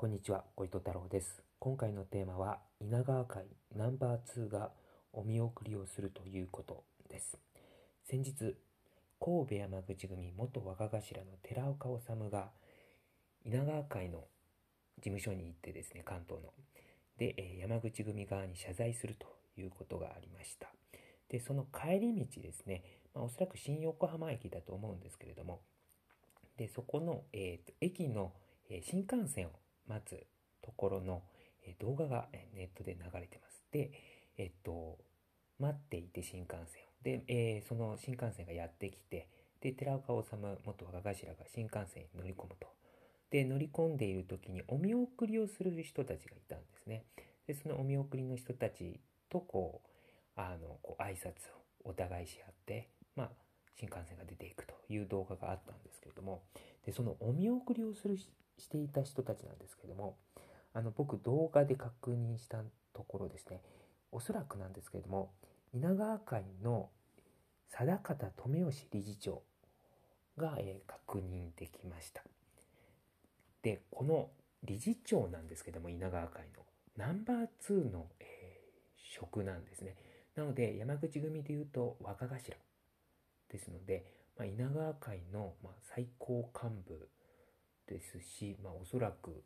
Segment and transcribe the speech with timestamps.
[0.00, 1.42] こんにちは、小糸太郎です。
[1.58, 3.44] 今回のテーマは、稲川会
[3.76, 4.70] ナンバー2が
[5.12, 7.36] お見送りをするということです。
[8.08, 8.56] 先日、
[9.20, 12.48] 神戸山口組元若頭の寺岡治が
[13.44, 14.24] 稲川会の
[14.96, 16.48] 事務所に行ってですね、関東の。
[17.18, 19.26] で、え山口組側に謝罪すると
[19.58, 20.72] いうことがありました。
[21.28, 25.60] で、その帰り道ですね、まあ、おそらく新横浜駅だと思うんですけれども、
[26.56, 28.32] で、そこの、えーと駅の、
[28.70, 29.50] え新幹線を
[29.90, 30.24] 待つ
[30.62, 31.22] ところの、
[31.78, 33.62] 動画がネットで流れてます。
[33.70, 33.90] で、
[34.38, 34.98] えっと、
[35.58, 37.02] 待っていて新幹線を。
[37.02, 39.28] で、えーその新幹線がやってきて、
[39.60, 42.68] で、寺岡治元若頭が新幹線に乗り込むと。
[43.30, 47.04] で、乗り込んでいる時にお見送りをする人たちがいたんですね。
[47.46, 49.88] で、そのお見送りの人たちとこう、
[50.40, 51.30] あの、こう挨拶
[51.84, 53.30] をお互いし合って、まあ、
[53.78, 56.42] 新幹線が出ていくという動画があったんですけれども、
[56.84, 58.18] で、そのお見送りをする
[58.60, 60.16] していた人たちなんですけども、
[60.72, 62.58] あの、僕動画で確認した
[62.92, 63.60] ところですね、
[64.12, 65.32] おそらくなんですけれども、
[65.72, 66.90] 稲川会の
[67.70, 69.42] 定方留吉理事長
[70.36, 72.22] が、えー確認できました。
[73.62, 74.30] で、この
[74.62, 76.64] 理事長なんですけども、稲川会の
[76.96, 78.40] ナンバー2の、えー
[79.12, 79.96] 職なんですね。
[80.36, 82.54] なので、山口組でいうと若頭
[83.48, 87.08] ですので、まあ、稲川会の、まあ、最高幹部
[87.90, 89.42] ですし、まあ、おそらく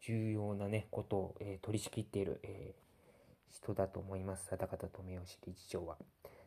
[0.00, 2.90] 重要なね、ことを、えー取り仕切っている、えー
[3.52, 4.48] 人だと思います。
[4.48, 5.96] 定方留吉理事長は。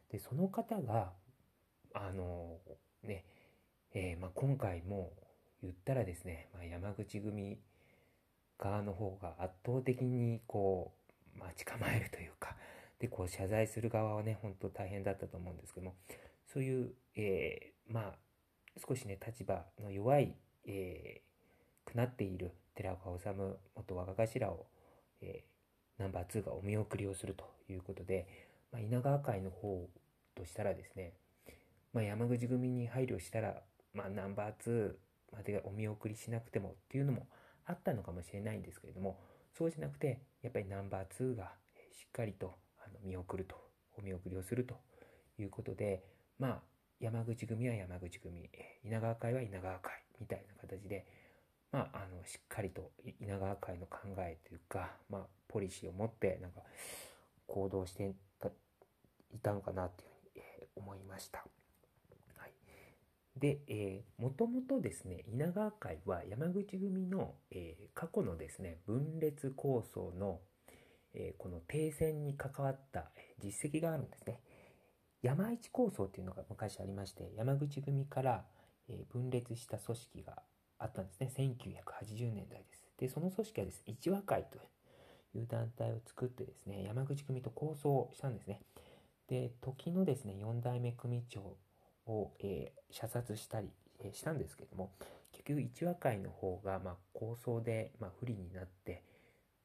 [0.10, 1.12] で、その方が、
[1.94, 2.58] あの
[3.04, 3.26] ね、
[3.94, 5.12] えまあ、今回も
[5.62, 7.60] 言ったらですね、まあ、山口組
[8.58, 10.94] 側の方が圧倒的にこ
[11.36, 12.56] う待ち構えるというか
[13.00, 15.96] でこう謝罪する側はね本当大変だったと思うんですけども
[16.52, 18.14] そういう、えまあ
[18.88, 20.36] 少しね立場の弱い、
[20.66, 21.34] えー
[21.86, 23.28] くなっている寺岡治
[23.76, 24.66] 元若頭を、
[25.22, 25.54] えー
[25.98, 28.28] ナンバー2がお見送りをするということで、
[28.72, 29.88] まあ、稲川会の方
[30.36, 31.14] としたらですね、
[31.94, 33.62] まあ、山口組に配慮したら、
[33.94, 34.92] まあ、ナンバー2
[35.32, 37.28] までお見送りしなくてもっていうのも
[37.66, 39.20] あったのかもしれないんですけれども
[39.58, 41.52] そうじゃなくてやっぱりナンバー2が
[41.92, 43.56] しっかりとあの見送ると
[43.98, 44.76] お見送りをすると
[45.40, 46.04] いうことで
[46.40, 46.62] まあ
[47.00, 48.50] 山口組は山口組
[48.84, 50.03] 稲川会は稲川会。
[50.20, 51.06] みたいな形で
[51.74, 56.62] まあ、あのしっかりと稲川会の考えというか、まあ、ポリシーを持ってなんか
[57.48, 58.50] 行動していた
[59.34, 61.40] いたのかなというふうに、えー思いました。
[62.38, 70.42] はい、で、えー、もともとですね稲川会は山口組の、えー過去のですね分裂構想の、
[71.16, 74.40] えーこの停戦に関わったえー実績があるんですね。
[75.24, 78.46] 山一構想というのが昔ありまして山口組から、
[79.12, 80.42] 分裂した組織が
[80.80, 81.32] あったんですね。
[81.38, 82.84] 1980年代です。
[82.98, 84.60] でその組織はですね一和会と
[85.38, 88.62] いう団体を作ってですね山口組と構想したんですね。
[89.28, 91.58] で時のですね4代目組長
[92.06, 94.92] を、えー射殺したり、えーしたんですけども
[95.32, 99.04] 結局一和会の方が、まあ、構想で、まあ、不利になって、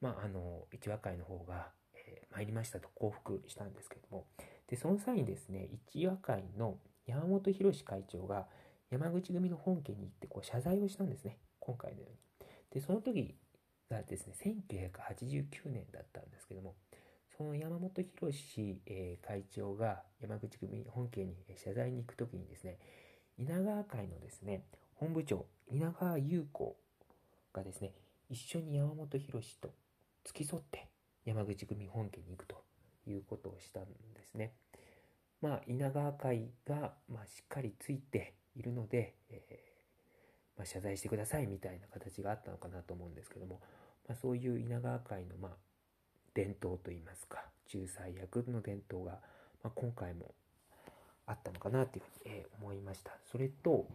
[0.00, 4.26] まあ、あの一和会の方が、えー参りましたと降伏したんですけども。
[4.68, 8.46] でその際にですね一和会の山本博会長が
[8.90, 12.16] 山口組の本家に行ってこう謝罪をしたんですね今回のように
[12.72, 13.34] でその時
[13.90, 16.74] がですね1989年だったんですけども
[17.36, 18.32] その山本博
[18.86, 22.78] え会長が山口組本家に謝罪に行く時にですね
[23.38, 26.76] 稲川会のですね本部長稲川優子
[27.52, 27.92] がですね
[28.30, 29.70] 一緒に山本博と
[30.24, 30.88] 付き添って
[31.24, 32.62] 山口組本家に行くと
[33.06, 33.90] いうことをしたんで
[34.24, 34.52] すね。
[35.40, 43.60] まあ、稲川会が、まあ、しっかりついているので、えーまあ、謝罪してくださいみたいな形があったのかなと思うんですけども、
[44.08, 45.50] まあ、そういう稲川会の、まあ、
[46.34, 47.38] 伝統といいますか
[47.72, 49.18] 仲裁役の伝統が、
[49.62, 50.34] ま、今回も
[51.26, 53.12] あったのかなというふうに、え思いました。
[53.30, 53.86] それと、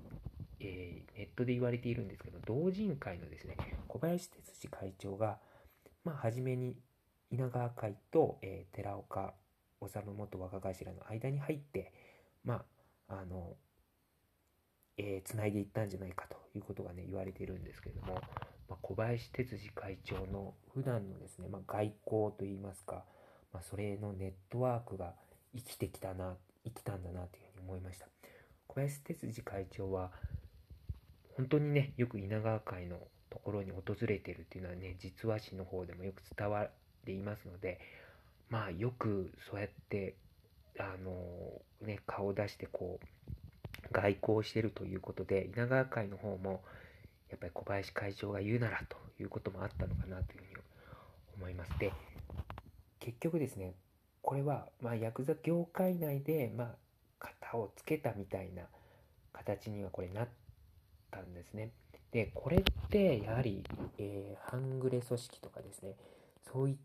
[0.59, 3.57] えーネットで言われているんですけど同人会のですね
[3.87, 5.37] 小林哲司会長が、
[6.03, 6.75] まあ、初めに
[7.31, 9.33] 稲川会と、えー寺岡
[9.81, 11.91] 治元若頭の間に入って
[12.45, 12.63] ま
[13.09, 13.55] ああの
[14.97, 18.15] えー、繋いでいったんじゃないかということがね言われているんですけれども、
[18.69, 23.03] まあ、小林哲司会長の普段のですね、まあ、外交といいますか、
[23.53, 25.13] まあ、それのネットワークが
[25.55, 28.07] 生きてきたな生きたんだなというふうに思いました。
[28.67, 30.11] 小林哲司会長は
[31.35, 32.97] 本当にねよく稲川会の
[33.29, 36.71] ところに訪れているっていうのはね実話誌の方でもよく伝わっ
[37.05, 37.79] ていますので
[38.49, 40.15] まあよくそうやって
[40.79, 43.05] あのね顔を出してこう
[43.93, 46.61] 外交してるということで稲川会の方も
[47.29, 50.53] やっぱり小林会長が言うならということもあったのかなというふうに
[51.37, 51.79] 思います。
[51.79, 51.91] で、
[52.99, 53.73] 結局ですね、
[54.21, 56.75] これは、まあ、ヤクザ業界内で、まあ、
[57.19, 58.63] 型をつけたみたいな
[59.31, 60.27] 形にはこれなっ
[61.11, 61.71] たんですね。
[62.11, 63.63] で、これってやはり、
[63.97, 65.95] えー、半グレ組織とかですね、
[66.51, 66.75] そういっ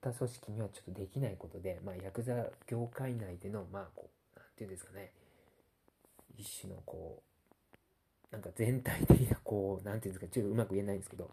[0.00, 5.12] た組織にはちょっとできないことで、まあ、ヤクザ業界内での、まあ、こう、なんていうんですかね、
[6.40, 11.30] 一種のこう、なんか全体的な、こう、なんていうんですか、ちょっとうまく言えないんですけど、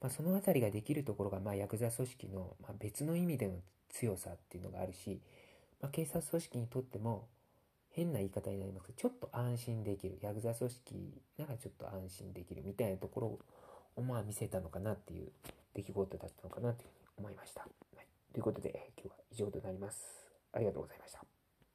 [0.00, 3.54] まあ、そのあたりができるところが、まあ、ヤクザ組織の、まあ、別の意味での
[3.90, 5.20] 強さっていうのがあるし、
[5.80, 7.28] まあ、警察組織にとっても、
[7.90, 10.18] 変な言い方になりますけど、ちょっと安心できる。
[10.22, 13.38] ヤクザ組織ならちょっと安心できるみたいなところ
[13.96, 15.28] を、まあ、見せたのかなっていう
[15.74, 17.60] 出来事だったのかなというふうに思いました。
[17.60, 17.68] は
[18.02, 20.26] い、ということで、今日は以上となります。
[20.52, 21.31] ありがとうございました。